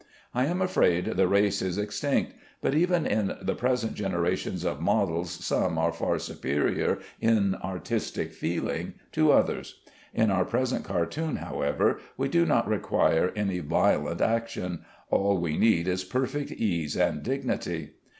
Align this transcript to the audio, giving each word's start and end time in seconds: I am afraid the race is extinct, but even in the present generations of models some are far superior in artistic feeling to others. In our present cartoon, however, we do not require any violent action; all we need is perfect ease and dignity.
I 0.33 0.45
am 0.47 0.63
afraid 0.63 1.05
the 1.05 1.27
race 1.27 1.61
is 1.61 1.77
extinct, 1.77 2.33
but 2.59 2.73
even 2.73 3.05
in 3.05 3.35
the 3.39 3.53
present 3.53 3.93
generations 3.93 4.63
of 4.65 4.81
models 4.81 5.29
some 5.29 5.77
are 5.77 5.91
far 5.91 6.17
superior 6.17 6.97
in 7.19 7.53
artistic 7.63 8.33
feeling 8.33 8.95
to 9.11 9.31
others. 9.31 9.81
In 10.11 10.31
our 10.31 10.43
present 10.43 10.83
cartoon, 10.85 11.35
however, 11.35 11.99
we 12.17 12.29
do 12.29 12.47
not 12.47 12.67
require 12.67 13.31
any 13.35 13.59
violent 13.59 14.21
action; 14.21 14.83
all 15.11 15.37
we 15.37 15.55
need 15.55 15.87
is 15.87 16.03
perfect 16.03 16.51
ease 16.51 16.97
and 16.97 17.21
dignity. 17.21 17.91